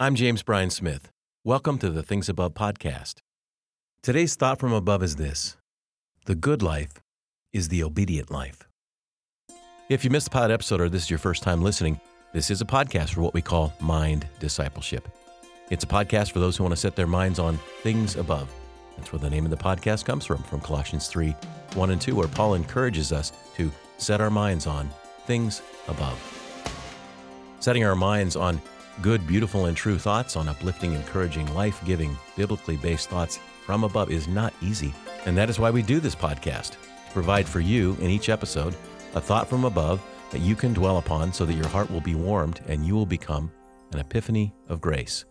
[0.00, 1.12] I'm James Bryan Smith.
[1.44, 3.18] Welcome to the Things Above podcast.
[4.02, 5.56] Today's thought from above is this
[6.24, 6.94] The good life
[7.52, 8.66] is the obedient life.
[9.88, 12.00] If you missed the pod episode or this is your first time listening,
[12.32, 15.06] this is a podcast for what we call mind discipleship.
[15.70, 18.52] It's a podcast for those who want to set their minds on things above.
[18.96, 21.36] That's where the name of the podcast comes from, from Colossians 3
[21.74, 24.90] 1 and 2, where Paul encourages us to set our minds on
[25.28, 26.18] things above.
[27.60, 28.60] Setting our minds on
[29.02, 34.10] good, beautiful, and true thoughts, on uplifting, encouraging, life giving, biblically based thoughts from above
[34.10, 34.94] is not easy.
[35.26, 38.76] And that is why we do this podcast to provide for you in each episode
[39.14, 42.14] a thought from above that you can dwell upon so that your heart will be
[42.14, 43.50] warmed and you will become
[43.92, 45.24] an epiphany of grace.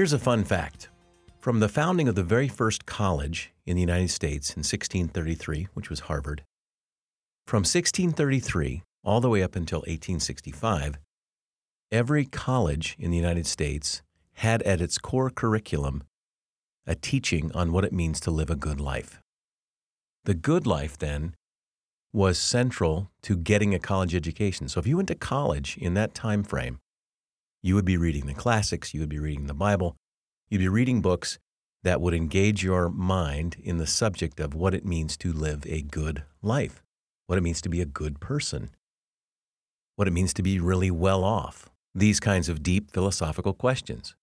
[0.00, 0.88] Here's a fun fact.
[1.40, 5.90] From the founding of the very first college in the United States in 1633, which
[5.90, 6.42] was Harvard,
[7.46, 10.96] from 1633 all the way up until 1865,
[11.92, 14.00] every college in the United States
[14.36, 16.02] had at its core curriculum
[16.86, 19.20] a teaching on what it means to live a good life.
[20.24, 21.34] The good life, then,
[22.10, 24.66] was central to getting a college education.
[24.70, 26.78] So if you went to college in that time frame,
[27.62, 29.96] you would be reading the classics, you would be reading the Bible,
[30.48, 31.38] you'd be reading books
[31.82, 35.82] that would engage your mind in the subject of what it means to live a
[35.82, 36.82] good life,
[37.26, 38.70] what it means to be a good person,
[39.96, 44.14] what it means to be really well off, these kinds of deep philosophical questions.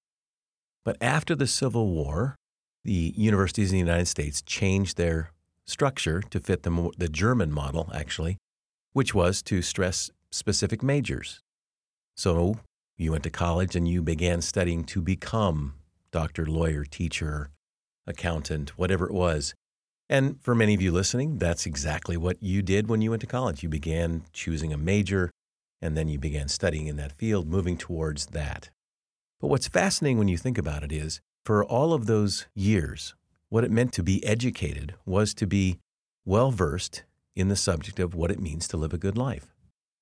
[0.86, 2.36] But after the Civil War,
[2.84, 5.32] the universities in the United States changed their
[5.66, 8.38] structure to fit the, the German model, actually,
[8.94, 11.42] which was to stress specific majors.
[12.16, 12.60] So
[12.98, 15.76] you went to college and you began studying to become
[16.12, 17.52] doctor, lawyer, teacher,
[18.06, 19.54] accountant, whatever it was.
[20.10, 23.28] And for many of you listening, that's exactly what you did when you went to
[23.28, 23.62] college.
[23.62, 25.32] You began choosing a major
[25.82, 28.70] and then you began studying in that field, moving towards that.
[29.40, 33.14] But what's fascinating when you think about it is for all of those years,
[33.50, 35.78] what it meant to be educated was to be
[36.26, 37.04] well versed
[37.36, 39.54] in the subject of what it means to live a good life.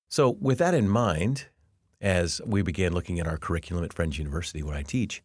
[0.08, 1.46] So, with that in mind,
[2.00, 5.22] as we began looking at our curriculum at Friends University, where I teach,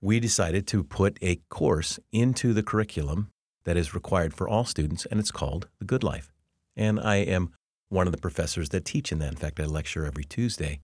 [0.00, 3.30] we decided to put a course into the curriculum
[3.64, 6.32] that is required for all students, and it's called The Good Life.
[6.76, 7.52] And I am
[7.88, 9.30] one of the professors that teach in that.
[9.30, 10.80] In fact, I lecture every Tuesday.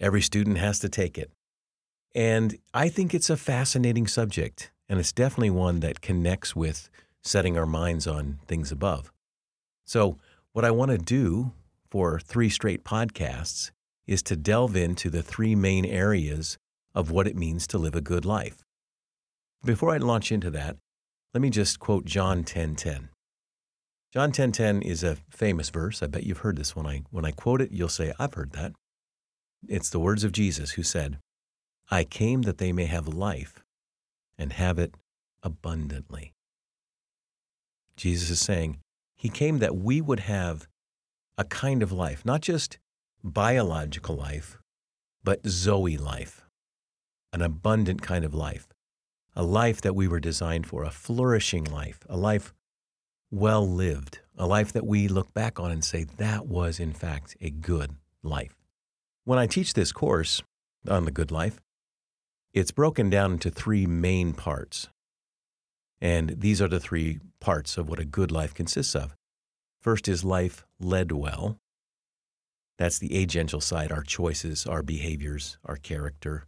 [0.00, 1.30] Every student has to take it.
[2.14, 6.88] And I think it's a fascinating subject, and it's definitely one that connects with
[7.22, 9.12] setting our minds on things above.
[9.84, 10.18] So,
[10.52, 11.52] what I want to do
[11.90, 13.70] for three straight podcasts
[14.08, 16.58] is to delve into the three main areas
[16.94, 18.64] of what it means to live a good life.
[19.64, 20.76] Before I launch into that,
[21.34, 22.46] let me just quote John 10:10.
[22.46, 23.08] 10, 10.
[24.12, 26.02] John 10:10 10, 10 is a famous verse.
[26.02, 28.52] I bet you've heard this when I when I quote it, you'll say I've heard
[28.52, 28.72] that.
[29.68, 31.18] It's the words of Jesus who said,
[31.90, 33.62] "I came that they may have life
[34.38, 34.94] and have it
[35.42, 36.32] abundantly."
[37.96, 38.78] Jesus is saying,
[39.18, 40.68] he came that we would have
[41.36, 42.78] a kind of life, not just
[43.22, 44.58] biological life,
[45.24, 46.44] but Zoe life,
[47.32, 48.68] an abundant kind of life,
[49.34, 52.52] a life that we were designed for, a flourishing life, a life
[53.30, 57.36] well lived, a life that we look back on and say, that was in fact
[57.40, 58.54] a good life.
[59.24, 60.42] When I teach this course
[60.88, 61.60] on the good life,
[62.54, 64.88] it's broken down into three main parts.
[66.00, 69.14] And these are the three parts of what a good life consists of.
[69.80, 71.58] First is life led well.
[72.78, 76.46] That's the agential side, our choices, our behaviors, our character.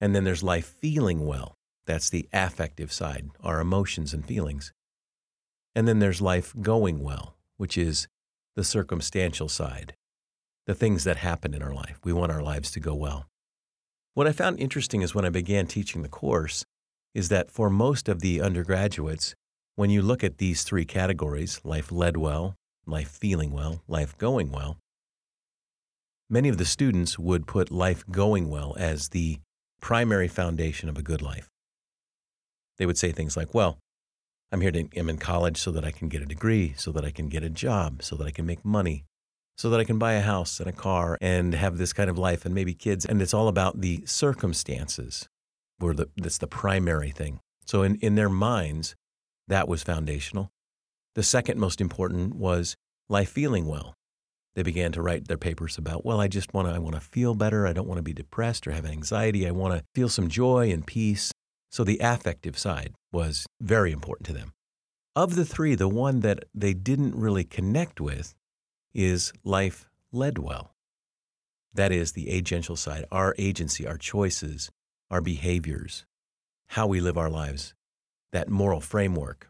[0.00, 1.54] And then there's life feeling well.
[1.86, 4.72] That's the affective side, our emotions and feelings.
[5.74, 8.08] And then there's life going well, which is
[8.56, 9.94] the circumstantial side,
[10.66, 11.98] the things that happen in our life.
[12.04, 13.26] We want our lives to go well.
[14.14, 16.64] What I found interesting is when I began teaching the course,
[17.12, 19.34] is that for most of the undergraduates,
[19.74, 22.54] when you look at these three categories life led well,
[22.86, 24.78] life feeling well, life going well
[26.30, 29.38] Many of the students would put life going well as the
[29.80, 31.50] primary foundation of a good life.
[32.78, 33.78] They would say things like, Well,
[34.50, 37.04] I'm here to, I'm in college so that I can get a degree, so that
[37.04, 39.04] I can get a job, so that I can make money,
[39.56, 42.18] so that I can buy a house and a car and have this kind of
[42.18, 43.04] life and maybe kids.
[43.04, 45.28] And it's all about the circumstances
[45.78, 47.40] where the, that's the primary thing.
[47.66, 48.94] So in, in their minds,
[49.48, 50.50] that was foundational.
[51.14, 52.76] The second most important was
[53.08, 53.94] life feeling well.
[54.54, 57.00] They began to write their papers about, well, I just want to I want to
[57.00, 57.66] feel better.
[57.66, 59.46] I don't want to be depressed or have anxiety.
[59.46, 61.32] I want to feel some joy and peace.
[61.70, 64.52] So the affective side was very important to them.
[65.16, 68.34] Of the three, the one that they didn't really connect with
[68.94, 70.72] is life led well.
[71.72, 74.70] That is the agential side, our agency, our choices,
[75.10, 76.04] our behaviors,
[76.68, 77.74] how we live our lives,
[78.32, 79.48] that moral framework.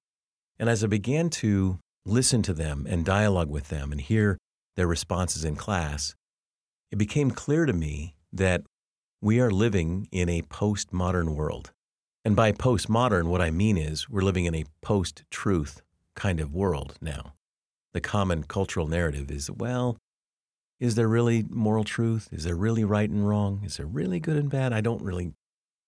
[0.58, 4.38] And as I began to listen to them and dialogue with them and hear
[4.76, 6.14] their responses in class,
[6.90, 8.62] it became clear to me that
[9.20, 11.72] we are living in a postmodern world.
[12.24, 15.82] And by postmodern, what I mean is we're living in a post truth
[16.14, 17.34] kind of world now.
[17.92, 19.96] The common cultural narrative is well,
[20.80, 22.28] is there really moral truth?
[22.32, 23.62] Is there really right and wrong?
[23.64, 24.72] Is there really good and bad?
[24.72, 25.32] I don't really,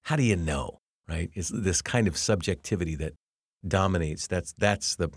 [0.05, 0.79] how do you know,
[1.09, 1.31] right?
[1.35, 3.15] Is this kind of subjectivity that
[3.67, 4.27] dominates.
[4.27, 5.11] That's, that's the,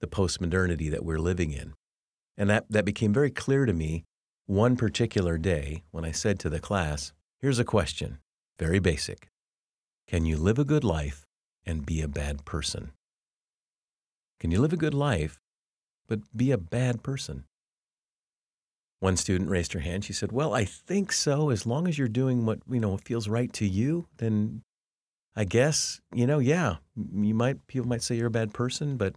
[0.00, 1.74] the postmodernity that we're living in.
[2.38, 4.04] And that, that became very clear to me
[4.46, 8.18] one particular day when I said to the class, Here's a question,
[8.58, 9.28] very basic.
[10.06, 11.26] Can you live a good life
[11.66, 12.92] and be a bad person?
[14.40, 15.40] Can you live a good life
[16.08, 17.44] but be a bad person?
[19.00, 20.04] One student raised her hand.
[20.04, 21.50] She said, "Well, I think so.
[21.50, 24.62] As long as you're doing what you know feels right to you, then
[25.36, 29.14] I guess you know, yeah, you might people might say you're a bad person, but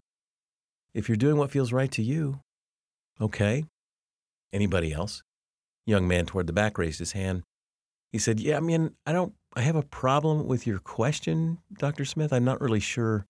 [0.94, 2.42] if you're doing what feels right to you,
[3.20, 3.66] okay.
[4.54, 5.24] Anybody else?"
[5.86, 7.44] Young man toward the back raised his hand.
[8.12, 9.34] He said, "Yeah, I mean, I don't.
[9.56, 12.06] I have a problem with your question, Dr.
[12.06, 12.32] Smith.
[12.32, 13.26] I'm not really sure.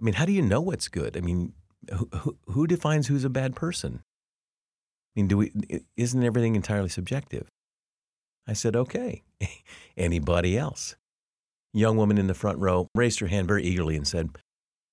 [0.00, 1.16] I mean, how do you know what's good?
[1.16, 1.52] I mean,
[1.92, 4.02] who, who, who defines who's a bad person?"
[5.16, 5.52] I mean, do we,
[5.96, 7.48] isn't everything entirely subjective?
[8.46, 9.22] I said, okay.
[9.96, 10.96] Anybody else?
[11.74, 14.30] Young woman in the front row raised her hand very eagerly and said,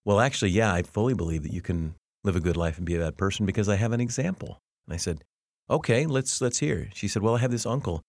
[0.04, 2.96] well, actually, yeah, I fully believe that you can live a good life and be
[2.96, 4.60] a bad person because I have an example.
[4.88, 5.24] And I said,
[5.70, 6.90] okay, let's, let's hear.
[6.94, 8.02] She said, well, I have this uncle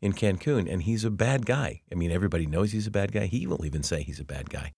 [0.00, 1.80] in Cancun and he's a bad guy.
[1.90, 3.26] I mean, everybody knows he's a bad guy.
[3.26, 4.72] He will even say he's a bad guy.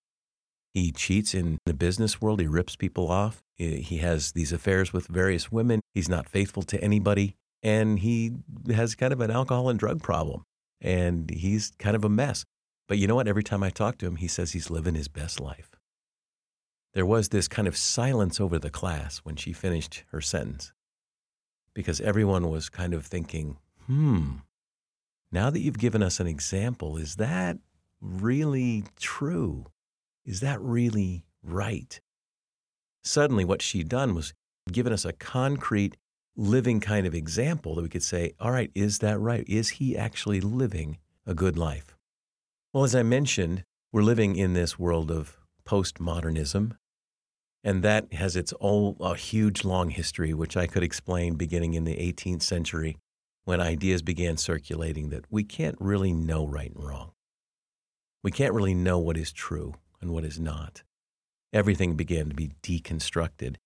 [0.72, 2.40] He cheats in the business world.
[2.40, 3.42] He rips people off.
[3.56, 5.80] He has these affairs with various women.
[5.94, 7.34] He's not faithful to anybody.
[7.62, 8.32] And he
[8.68, 10.42] has kind of an alcohol and drug problem.
[10.80, 12.44] And he's kind of a mess.
[12.88, 13.26] But you know what?
[13.26, 15.70] Every time I talk to him, he says he's living his best life.
[16.96, 20.72] There was this kind of silence over the class when she finished her sentence
[21.74, 24.36] because everyone was kind of thinking, hmm,
[25.30, 27.58] now that you've given us an example, is that
[28.00, 29.66] really true?
[30.24, 32.00] Is that really right?
[33.04, 34.32] Suddenly, what she'd done was
[34.72, 35.98] given us a concrete,
[36.34, 39.44] living kind of example that we could say, all right, is that right?
[39.46, 40.96] Is he actually living
[41.26, 41.94] a good life?
[42.72, 46.78] Well, as I mentioned, we're living in this world of postmodernism,
[47.66, 51.82] and that has its own a huge long history, which I could explain beginning in
[51.82, 52.96] the 18th century
[53.44, 57.10] when ideas began circulating that we can't really know right and wrong.
[58.22, 60.84] We can't really know what is true and what is not.
[61.52, 63.56] Everything began to be deconstructed.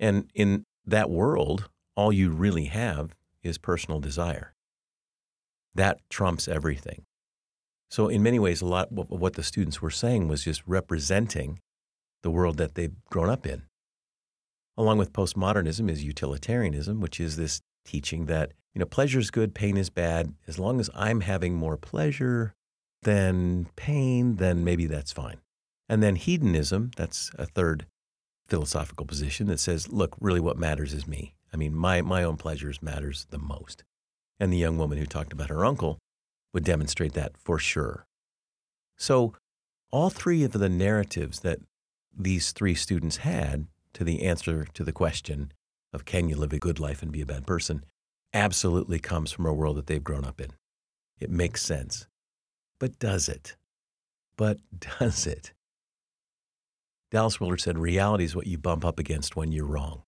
[0.00, 3.14] And in that world, all you really have
[3.44, 4.54] is personal desire.
[5.72, 7.04] That trumps everything.
[7.92, 11.60] So, in many ways, a lot of what the students were saying was just representing
[12.26, 13.62] the world that they've grown up in.
[14.76, 19.54] Along with postmodernism is utilitarianism, which is this teaching that you know pleasure is good,
[19.54, 20.34] pain is bad.
[20.48, 22.52] As long as I'm having more pleasure
[23.02, 25.36] than pain, then maybe that's fine.
[25.88, 27.86] And then hedonism, that's a third
[28.48, 31.36] philosophical position that says, look, really what matters is me.
[31.54, 33.84] I mean, my, my own pleasures matters the most.
[34.40, 35.98] And the young woman who talked about her uncle
[36.52, 38.04] would demonstrate that for sure.
[38.96, 39.34] So,
[39.92, 41.60] all three of the narratives that
[42.16, 45.52] these three students had to the answer to the question
[45.92, 47.84] of can you live a good life and be a bad person
[48.34, 50.50] absolutely comes from a world that they've grown up in.
[51.18, 52.06] It makes sense.
[52.78, 53.56] But does it?
[54.36, 54.58] But
[54.98, 55.52] does it?
[57.10, 60.02] Dallas Willard said, reality is what you bump up against when you're wrong.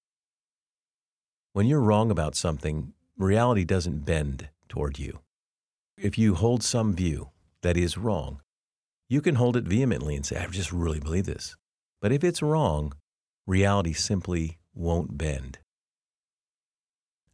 [1.53, 5.21] When you're wrong about something, reality doesn't bend toward you.
[5.97, 7.31] If you hold some view
[7.63, 8.43] that is wrong,
[9.09, 11.57] you can hold it vehemently and say, I just really believe this.
[12.01, 12.93] But if it's wrong,
[13.47, 15.59] reality simply won't bend.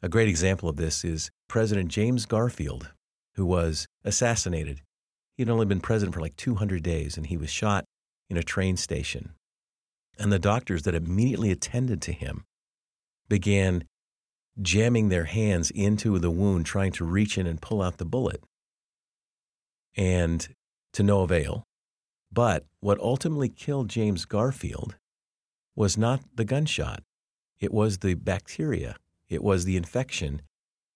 [0.02, 2.92] A great example of this is President James Garfield,
[3.34, 4.82] who was assassinated.
[5.36, 7.84] He had only been president for like 200 days, and he was shot
[8.30, 9.34] in a train station
[10.18, 12.44] and the doctors that immediately attended to him
[13.28, 13.84] began
[14.60, 18.42] jamming their hands into the wound, trying to reach in and pull out the bullet.
[19.96, 20.46] And
[20.92, 21.64] to no avail.
[22.34, 24.96] But what ultimately killed James Garfield
[25.76, 27.04] was not the gunshot,
[27.60, 28.96] it was the bacteria
[29.28, 30.42] It was the infection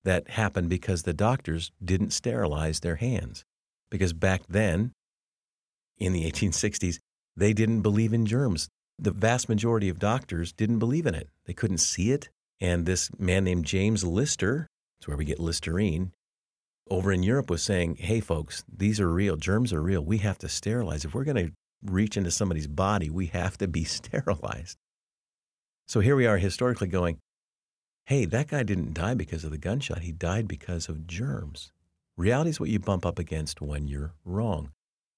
[0.04, 3.44] that happened because the doctors didn't sterilize their hands.
[3.90, 4.92] Because back then,
[5.96, 6.98] in the 1860s,
[7.36, 8.68] they didn't believe in germs.
[8.98, 11.28] The vast majority of doctors didn't believe in it.
[11.46, 12.28] They couldn't see it.
[12.60, 14.66] And this man named James Lister,
[14.98, 16.12] that's where we get Listerine,
[16.90, 19.36] over in Europe was saying, hey, folks, these are real.
[19.36, 20.02] Germs are real.
[20.04, 21.04] We have to sterilize.
[21.04, 21.52] If we're going to
[21.84, 24.76] reach into somebody's body, we have to be sterilized.
[25.86, 27.18] So here we are historically going,
[28.04, 30.00] hey, that guy didn't die because of the gunshot.
[30.00, 31.72] He died because of germs.
[32.16, 34.70] Reality is what you bump up against when you're wrong.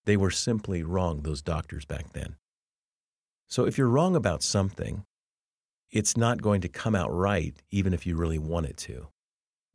[0.05, 2.37] They were simply wrong, those doctors back then.
[3.49, 5.05] So if you're wrong about something,
[5.91, 9.09] it's not going to come out right, even if you really want it to.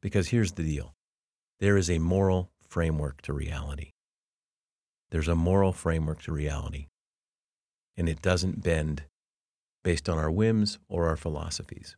[0.01, 0.94] Because here's the deal
[1.59, 3.91] there is a moral framework to reality.
[5.11, 6.87] There's a moral framework to reality,
[7.95, 9.03] and it doesn't bend
[9.83, 11.95] based on our whims or our philosophies.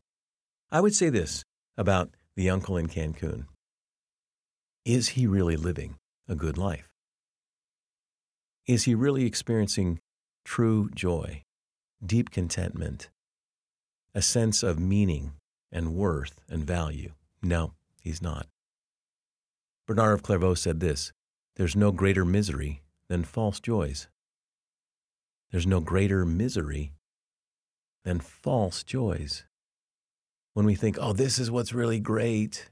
[0.72, 1.44] I would say this
[1.78, 3.46] about the uncle in Cancun
[4.86, 5.96] Is he really living
[6.28, 6.90] a good life?
[8.68, 10.00] Is he really experiencing
[10.44, 11.44] true joy,
[12.06, 13.10] deep contentment,
[14.14, 15.34] a sense of meaning
[15.72, 17.14] and worth and value?
[17.42, 18.48] No, he's not.
[19.88, 21.12] Bernard of Clairvaux said this
[21.56, 24.08] There's no greater misery than false joys.
[25.52, 26.92] There's no greater misery
[28.04, 29.46] than false joys.
[30.54, 32.70] When we think, oh, this is what's really great,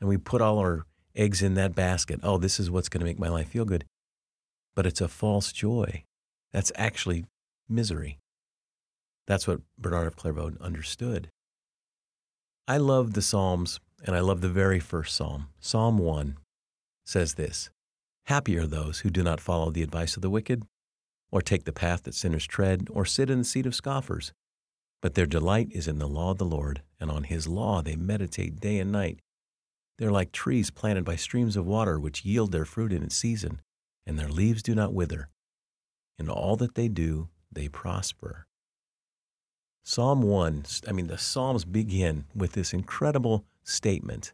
[0.00, 3.06] and we put all our eggs in that basket, oh, this is what's going to
[3.06, 3.84] make my life feel good
[4.78, 6.04] but it's a false joy.
[6.52, 7.24] That's actually
[7.68, 8.20] misery.
[9.26, 11.30] That's what Bernard of Clairvaux understood.
[12.68, 15.48] I love the Psalms, and I love the very first Psalm.
[15.60, 16.36] Psalm 1
[17.04, 17.70] says this
[18.24, 20.64] Happy are those who do not follow the advice of the wicked,
[21.30, 24.32] or take the path that sinners tread, or sit in the seat of scoffers.
[25.00, 27.96] But their delight is in the law of the Lord, and on his law they
[27.96, 29.20] meditate day and night.
[29.98, 33.60] They're like trees planted by streams of water, which yield their fruit in its season
[34.08, 35.28] and their leaves do not wither.
[36.18, 38.46] In all that they do, they prosper.
[39.84, 44.32] Psalm 1, I mean, the Psalms begin with this incredible statement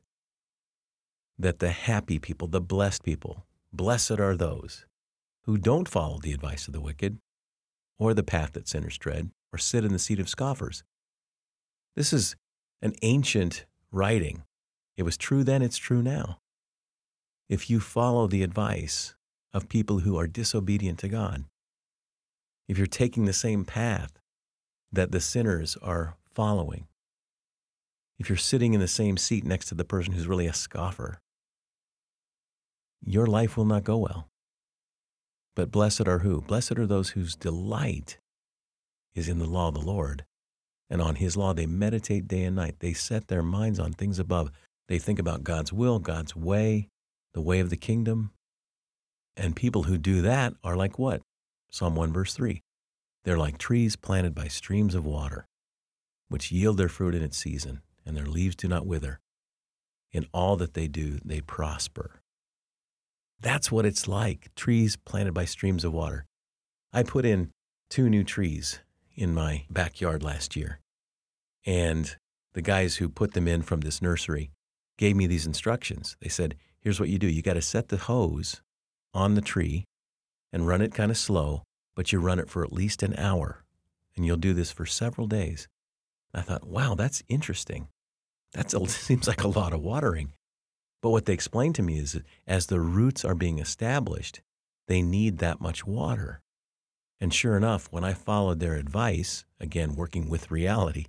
[1.38, 4.86] that the happy people, the blessed people, blessed are those
[5.42, 7.18] who don't follow the advice of the wicked,
[7.98, 10.82] or the path that sinners tread, or sit in the seat of scoffers.
[11.96, 12.36] This is
[12.80, 14.42] an ancient writing.
[14.96, 16.38] It was true then, it's true now.
[17.48, 19.14] If you follow the advice
[19.54, 21.44] of people who are disobedient to God.
[22.68, 24.18] If you're taking the same path
[24.92, 26.88] that the sinners are following,
[28.18, 31.20] if you're sitting in the same seat next to the person who's really a scoffer,
[33.04, 34.28] your life will not go well.
[35.56, 36.40] But blessed are who?
[36.40, 38.18] Blessed are those whose delight
[39.14, 40.24] is in the law of the Lord.
[40.90, 42.76] And on his law they meditate day and night.
[42.80, 44.50] They set their minds on things above.
[44.88, 46.88] They think about God's will, God's way,
[47.32, 48.30] the way of the kingdom,
[49.36, 51.20] and people who do that are like what?
[51.70, 52.62] Psalm 1, verse 3.
[53.24, 55.46] They're like trees planted by streams of water,
[56.28, 59.20] which yield their fruit in its season, and their leaves do not wither.
[60.12, 62.20] In all that they do, they prosper.
[63.40, 66.24] That's what it's like trees planted by streams of water.
[66.92, 67.50] I put in
[67.90, 68.80] two new trees
[69.16, 70.80] in my backyard last year.
[71.66, 72.16] And
[72.52, 74.50] the guys who put them in from this nursery
[74.96, 76.16] gave me these instructions.
[76.20, 78.62] They said, here's what you do you got to set the hose
[79.12, 79.84] on the tree
[80.52, 81.62] and run it kind of slow,
[81.94, 83.64] but you run it for at least an hour.
[84.16, 85.66] And you'll do this for several days.
[86.32, 87.88] I thought, wow, that's interesting.
[88.54, 90.32] That seems like a lot of watering.
[91.02, 94.40] But what they explained to me is that as the roots are being established,
[94.88, 96.40] they need that much water.
[97.20, 101.06] And sure enough, when I followed their advice, again, working with reality,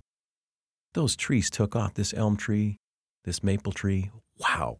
[0.94, 1.94] those trees took off.
[1.94, 2.78] This elm tree,
[3.24, 4.78] this maple tree, wow.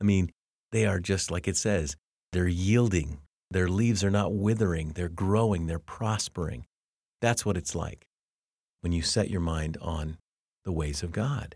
[0.00, 0.30] I mean,
[0.72, 1.96] they are just like it says,
[2.32, 3.18] they're yielding.
[3.50, 4.92] Their leaves are not withering.
[4.92, 5.66] They're growing.
[5.66, 6.66] They're prospering.
[7.20, 8.06] That's what it's like
[8.80, 10.18] when you set your mind on
[10.64, 11.54] the ways of God.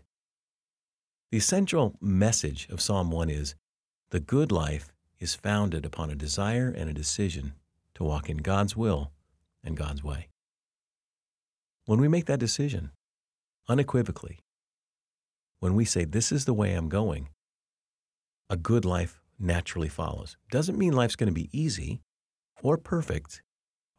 [1.31, 3.53] The essential message of Psalm 1 is
[4.09, 7.53] the good life is founded upon a desire and a decision
[7.93, 9.11] to walk in God's will
[9.63, 10.29] and God's way.
[11.85, 12.89] When we make that decision,
[13.67, 14.39] unequivocally,
[15.59, 17.29] when we say, This is the way I'm going,
[18.49, 20.35] a good life naturally follows.
[20.49, 22.01] Doesn't mean life's going to be easy
[22.63, 23.43] or perfect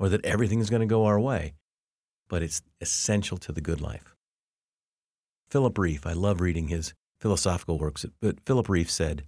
[0.00, 1.54] or that everything is going to go our way,
[2.28, 4.16] but it's essential to the good life.
[5.49, 9.24] Philip Rieff, I love reading his philosophical works, but Philip Rieff said,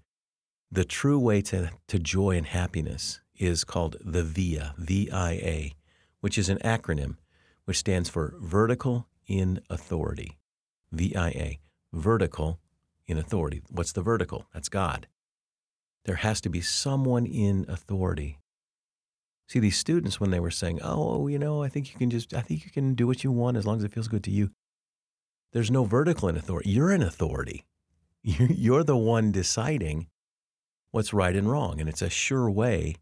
[0.70, 5.74] the true way to, to joy and happiness is called the VIA, V-I-A,
[6.20, 7.16] which is an acronym
[7.64, 10.38] which stands for Vertical in Authority,
[10.90, 11.60] V-I-A,
[11.92, 12.58] vertical
[13.06, 13.62] in authority.
[13.70, 14.46] What's the vertical?
[14.52, 15.06] That's God.
[16.04, 18.38] There has to be someone in authority.
[19.48, 22.10] See, these students, when they were saying, oh, oh, you know, I think you can
[22.10, 24.24] just, I think you can do what you want as long as it feels good
[24.24, 24.50] to you.
[25.52, 26.70] There's no vertical in authority.
[26.70, 27.66] You're in authority.
[28.22, 30.08] You're the one deciding
[30.90, 31.80] what's right and wrong.
[31.80, 32.96] And it's a sure way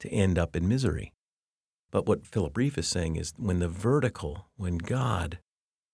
[0.00, 1.12] to end up in misery.
[1.90, 5.38] But what Philip Rieff is saying is when the vertical, when God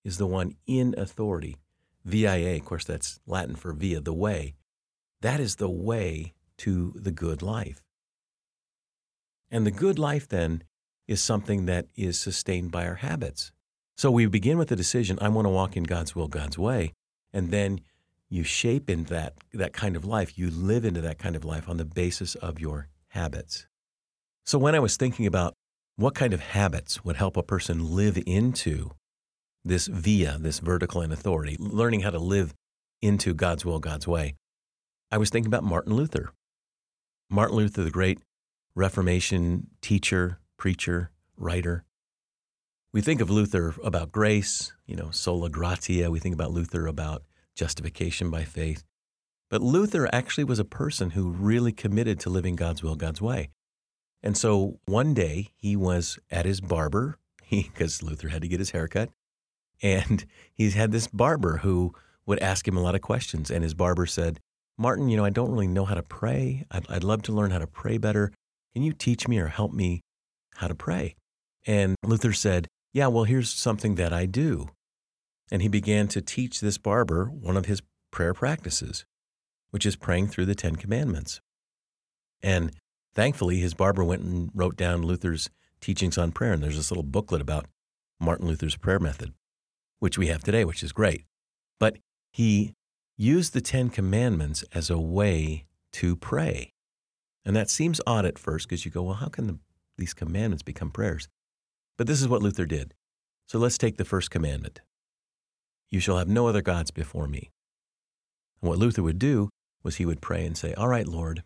[0.04, 1.57] is the one in authority,
[2.04, 4.54] VIA, of course, that's Latin for via, the way,
[5.21, 7.83] that is the way to the good life.
[9.50, 10.64] And the good life then
[11.07, 13.52] is something that is sustained by our habits.
[13.97, 16.93] So we begin with the decision, I want to walk in God's will, God's way.
[17.33, 17.81] And then
[18.34, 20.36] you shape in that, that kind of life.
[20.36, 23.66] You live into that kind of life on the basis of your habits.
[24.44, 25.54] So when I was thinking about
[25.96, 28.90] what kind of habits would help a person live into
[29.64, 32.52] this via, this vertical in authority, learning how to live
[33.00, 34.34] into God's will, God's way,
[35.12, 36.32] I was thinking about Martin Luther.
[37.30, 38.18] Martin Luther, the great
[38.74, 41.84] Reformation teacher, preacher, writer.
[42.92, 46.10] We think of Luther about grace, you know, sola gratia.
[46.10, 47.22] We think about Luther about
[47.54, 48.84] justification by faith.
[49.50, 53.50] But Luther actually was a person who really committed to living God's will, God's way.
[54.23, 57.18] And so one day he was at his barber,
[57.50, 59.11] because Luther had to get his haircut,
[59.82, 61.94] and he had this barber who
[62.26, 63.50] would ask him a lot of questions.
[63.50, 64.40] And his barber said,
[64.76, 66.64] Martin, you know, I don't really know how to pray.
[66.70, 68.32] I'd, I'd love to learn how to pray better.
[68.73, 70.00] Can you teach me or help me
[70.56, 71.14] how to pray?
[71.66, 74.68] And Luther said, Yeah, well, here's something that I do.
[75.54, 77.80] And he began to teach this barber one of his
[78.11, 79.04] prayer practices,
[79.70, 81.40] which is praying through the Ten Commandments.
[82.42, 82.73] And
[83.14, 85.49] thankfully, his barber went and wrote down Luther's
[85.80, 86.54] teachings on prayer.
[86.54, 87.66] And there's this little booklet about
[88.18, 89.32] Martin Luther's prayer method,
[90.00, 91.23] which we have today, which is great.
[91.78, 91.99] But
[92.32, 92.75] he
[93.16, 96.73] used the Ten Commandments as a way to pray.
[97.44, 99.60] And that seems odd at first because you go, well, how can the,
[99.99, 101.28] these commandments become prayers?
[101.97, 102.93] But this is what Luther did.
[103.47, 104.80] So let's take the first commandment
[105.90, 107.50] You shall have no other gods before me.
[108.60, 109.50] And what Luther would do
[109.82, 111.42] was he would pray and say, All right, Lord,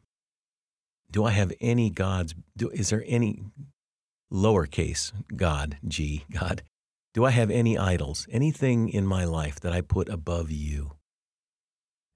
[1.11, 2.35] do I have any gods?
[2.57, 3.41] Do, is there any
[4.33, 6.63] lowercase God, G, God?
[7.15, 10.93] Do I have any idols, anything in my life that I put above you?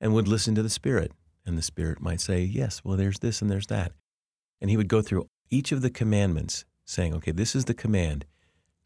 [0.01, 1.13] And would listen to the Spirit.
[1.45, 3.93] And the Spirit might say, Yes, well, there's this and there's that.
[4.61, 8.27] And he would go through each of the commandments, saying, Okay, this is the command.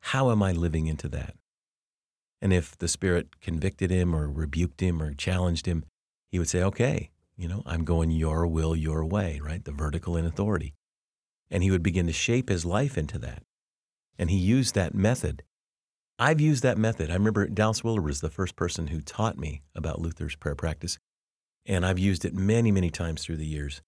[0.01, 1.35] How am I living into that?
[2.40, 5.85] And if the Spirit convicted him or rebuked him or challenged him,
[6.31, 9.64] he would say, Okay, you know, I'm going your will, your way, right?
[9.64, 10.75] The vertical in authority.
[11.51, 13.42] And he would begin to shape his life into that.
[14.18, 15.42] And he used that method.
[16.18, 17.11] I've used that method.
[17.11, 20.99] I remember Dallas Willard was the first person who taught me about Luther's prayer practice.
[21.66, 23.83] And I've used it many, many times through the years.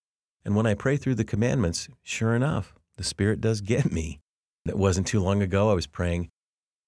[0.44, 4.20] And when I pray through the commandments, sure enough, the Spirit does get me.
[4.66, 6.28] It wasn't too long ago, I was praying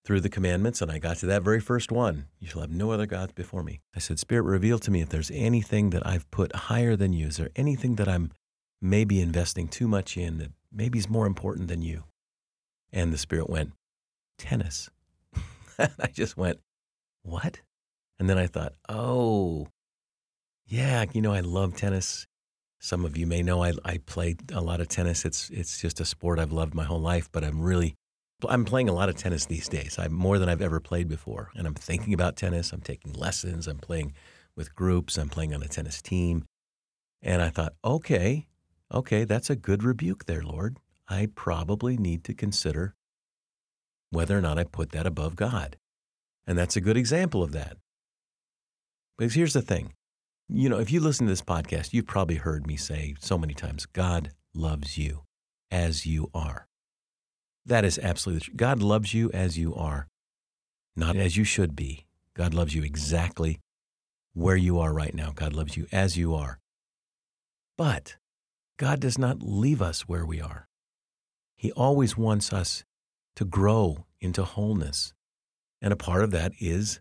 [0.04, 2.90] through the commandments and I got to that very first one You shall have no
[2.90, 3.80] other gods before me.
[3.94, 7.28] I said, Spirit, reveal to me if there's anything that I've put higher than you.
[7.28, 8.32] Is there anything that I'm
[8.80, 12.04] maybe investing too much in that maybe is more important than you?
[12.92, 13.72] And the Spirit went,
[14.38, 14.90] Tennis.
[15.78, 16.60] I just went,
[17.22, 17.60] What?
[18.18, 19.68] And then I thought, Oh,
[20.66, 22.26] yeah, you know, I love tennis.
[22.78, 25.24] Some of you may know I, I played a lot of tennis.
[25.24, 27.94] It's it's just a sport I've loved my whole life, but I'm really
[28.48, 29.98] I'm playing a lot of tennis these days.
[29.98, 31.50] I'm more than I've ever played before.
[31.54, 32.72] And I'm thinking about tennis.
[32.72, 33.66] I'm taking lessons.
[33.66, 34.14] I'm playing
[34.56, 35.18] with groups.
[35.18, 36.44] I'm playing on a tennis team.
[37.22, 38.46] And I thought, okay,
[38.92, 40.78] okay, that's a good rebuke there, Lord.
[41.08, 42.94] I probably need to consider
[44.10, 45.76] whether or not I put that above God.
[46.46, 47.76] And that's a good example of that.
[49.18, 49.92] Because here's the thing
[50.48, 53.54] you know, if you listen to this podcast, you've probably heard me say so many
[53.54, 55.22] times God loves you
[55.70, 56.66] as you are.
[57.70, 58.54] That is absolutely true.
[58.56, 60.08] God loves you as you are,
[60.96, 62.04] not as you should be.
[62.34, 63.60] God loves you exactly
[64.34, 65.30] where you are right now.
[65.32, 66.58] God loves you as you are.
[67.78, 68.16] But
[68.76, 70.66] God does not leave us where we are.
[71.56, 72.82] He always wants us
[73.36, 75.12] to grow into wholeness.
[75.80, 77.00] And a part of that is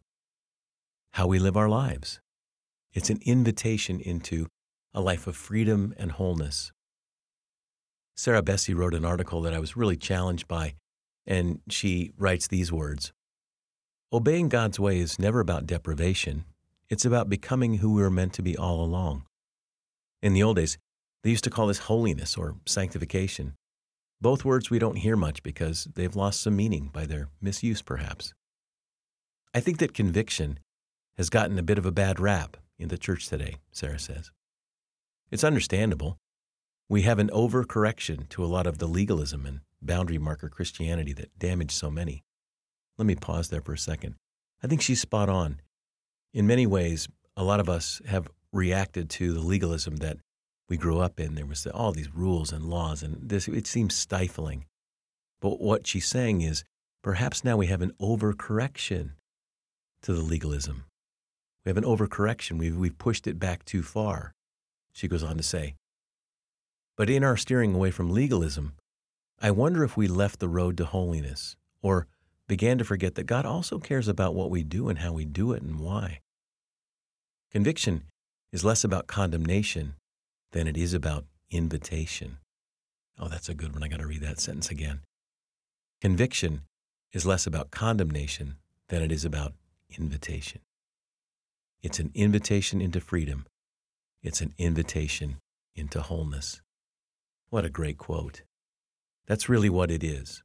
[1.14, 2.22] how we live our lives.
[2.94, 4.46] It's an invitation into
[4.94, 6.72] a life of freedom and wholeness.
[8.20, 10.74] Sarah Bessey wrote an article that I was really challenged by,
[11.26, 13.14] and she writes these words
[14.12, 16.44] Obeying God's way is never about deprivation,
[16.90, 19.24] it's about becoming who we were meant to be all along.
[20.22, 20.78] In the old days,
[21.24, 23.54] they used to call this holiness or sanctification.
[24.20, 28.34] Both words we don't hear much because they've lost some meaning by their misuse, perhaps.
[29.54, 30.60] I think that conviction
[31.16, 34.30] has gotten a bit of a bad rap in the church today, Sarah says.
[35.32, 36.18] It's understandable.
[36.90, 41.38] We have an overcorrection to a lot of the legalism and boundary marker Christianity that
[41.38, 42.24] damaged so many.
[42.98, 44.16] Let me pause there for a second.
[44.64, 45.62] I think she's spot on.
[46.34, 50.18] In many ways, a lot of us have reacted to the legalism that
[50.68, 51.36] we grew up in.
[51.36, 54.66] There was all these rules and laws, and this it seems stifling.
[55.40, 56.64] But what she's saying is
[57.04, 59.12] perhaps now we have an overcorrection
[60.02, 60.86] to the legalism.
[61.64, 62.58] We have an overcorrection.
[62.58, 64.34] We've, we've pushed it back too far,
[64.92, 65.76] she goes on to say.
[67.00, 68.74] But in our steering away from legalism,
[69.42, 72.08] I wonder if we left the road to holiness or
[72.46, 75.54] began to forget that God also cares about what we do and how we do
[75.54, 76.20] it and why.
[77.52, 78.04] Conviction
[78.52, 79.94] is less about condemnation
[80.52, 82.40] than it is about invitation.
[83.18, 83.82] Oh, that's a good one.
[83.82, 85.00] I got to read that sentence again.
[86.02, 86.64] Conviction
[87.14, 88.56] is less about condemnation
[88.90, 89.54] than it is about
[89.98, 90.60] invitation.
[91.82, 93.46] It's an invitation into freedom.
[94.22, 95.38] It's an invitation
[95.78, 96.60] into wholeness.
[97.50, 98.44] What a great quote.
[99.26, 100.44] That's really what it is.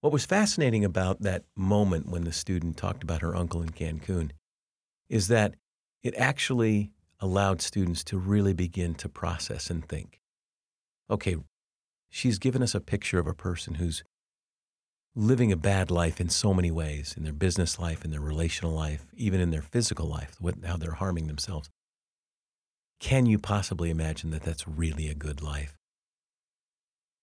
[0.00, 4.30] What was fascinating about that moment when the student talked about her uncle in Cancun
[5.08, 5.56] is that
[6.02, 10.20] it actually allowed students to really begin to process and think.
[11.10, 11.36] Okay,
[12.08, 14.04] she's given us a picture of a person who's
[15.16, 18.72] living a bad life in so many ways in their business life, in their relational
[18.72, 21.68] life, even in their physical life, how they're harming themselves.
[23.00, 25.79] Can you possibly imagine that that's really a good life?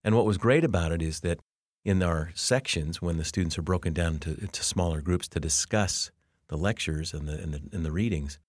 [0.03, 1.39] And what was great about it is that
[1.83, 6.11] in our sections, when the students are broken down into, into smaller groups to discuss
[6.49, 8.39] the lectures and the, and the, and the readings,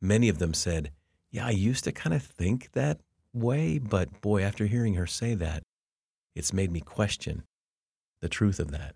[0.00, 0.90] many of them said,
[1.30, 3.00] Yeah, I used to kind of think that
[3.32, 5.62] way, but boy, after hearing her say that,
[6.34, 7.44] it's made me question
[8.20, 8.94] the truth of that,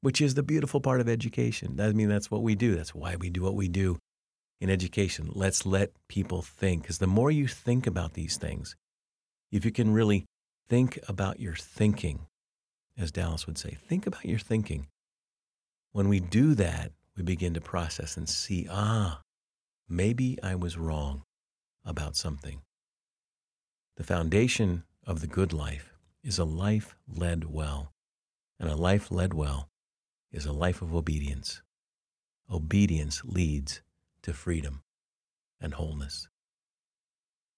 [0.00, 1.80] which is the beautiful part of education.
[1.80, 2.74] I mean, that's what we do.
[2.76, 3.98] That's why we do what we do
[4.60, 5.30] in education.
[5.32, 8.76] Let's let people think, because the more you think about these things,
[9.52, 10.26] if you can really
[10.68, 12.26] think about your thinking,
[12.96, 14.88] as Dallas would say, think about your thinking.
[15.92, 19.20] When we do that, we begin to process and see, ah,
[19.88, 21.22] maybe I was wrong
[21.84, 22.62] about something.
[23.96, 25.92] The foundation of the good life
[26.24, 27.92] is a life led well.
[28.58, 29.68] And a life led well
[30.32, 31.62] is a life of obedience.
[32.50, 33.82] Obedience leads
[34.22, 34.82] to freedom
[35.60, 36.28] and wholeness.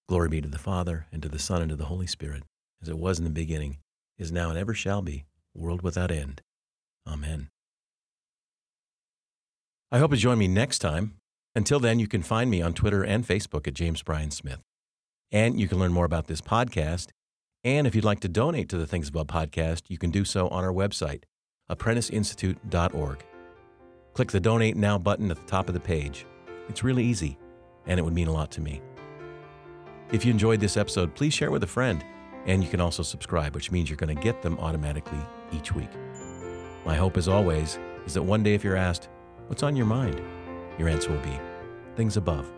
[0.07, 2.43] Glory be to the Father, and to the Son, and to the Holy Spirit,
[2.81, 3.77] as it was in the beginning,
[4.17, 6.41] is now, and ever shall be, world without end.
[7.07, 7.49] Amen.
[9.91, 11.15] I hope you join me next time.
[11.55, 14.61] Until then, you can find me on Twitter and Facebook at James Bryan Smith.
[15.31, 17.07] And you can learn more about this podcast
[17.67, 20.47] and if you'd like to donate to the Things Above podcast, you can do so
[20.47, 21.23] on our website,
[21.69, 23.25] apprenticeinstitute.org.
[24.13, 26.25] Click the Donate Now button at the top of the page.
[26.69, 27.37] It's really easy,
[27.85, 28.81] and it would mean a lot to me.
[30.13, 32.05] If you enjoyed this episode, please share with a friend,
[32.45, 35.19] and you can also subscribe, which means you're going to get them automatically
[35.51, 35.89] each week.
[36.85, 39.09] My hope, as always, is that one day if you're asked,
[39.47, 40.21] What's on your mind?
[40.77, 41.39] your answer will be
[41.95, 42.56] Things Above.